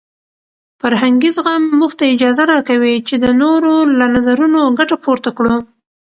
فرهنګي 0.81 1.29
زغم 1.37 1.63
موږ 1.79 1.91
ته 1.99 2.03
اجازه 2.13 2.43
راکوي 2.51 2.95
چې 3.07 3.15
د 3.23 3.25
نورو 3.41 3.73
له 3.99 4.05
نظرونو 4.15 4.59
ګټه 4.79 4.95
پورته 5.03 5.29
کړو. 5.37 5.55